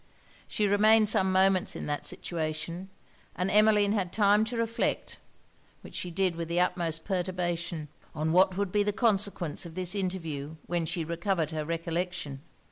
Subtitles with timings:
[0.47, 2.89] She remained some moments in that situation;
[3.35, 5.19] and Emmeline had time to reflect,
[5.81, 9.93] which she did with the utmost perturbation, on what would be the consequence of this
[9.93, 12.41] interview when she recovered her recollection.